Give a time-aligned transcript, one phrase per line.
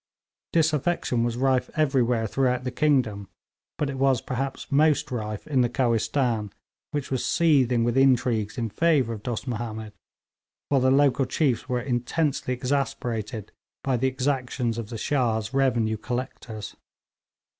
[0.51, 3.27] Disaffection was rife everywhere throughout the kingdom,
[3.77, 6.51] but it was perhaps most rife in the Kohistan,
[6.89, 9.93] which was seething with intrigues in favour of Dost Mahomed,
[10.69, 13.51] while the local chiefs were intensely exasperated
[13.83, 16.75] by the exactions of the Shah's revenue collectors.